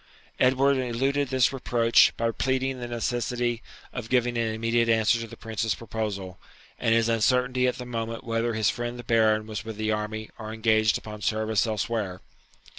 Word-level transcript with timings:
Edward 0.39 0.77
eluded 0.77 1.27
this 1.27 1.53
reproach 1.53 2.11
by 2.17 2.31
pleading 2.31 2.79
the 2.79 2.87
necessity 2.87 3.61
of 3.93 4.09
giving 4.09 4.35
an 4.35 4.51
immediate 4.51 4.89
answer 4.89 5.19
to 5.19 5.27
the 5.27 5.37
Prince's 5.37 5.75
proposal, 5.75 6.39
and 6.79 6.95
his 6.95 7.07
uncertainty 7.07 7.67
at 7.67 7.77
the 7.77 7.85
moment 7.85 8.23
whether 8.23 8.55
his 8.55 8.71
friend 8.71 8.97
the 8.97 9.03
Baron 9.03 9.45
was 9.45 9.63
with 9.63 9.77
the 9.77 9.91
army 9.91 10.31
or 10.39 10.51
engaged 10.51 10.97
upon 10.97 11.21
service 11.21 11.67
elsewhere. 11.67 12.19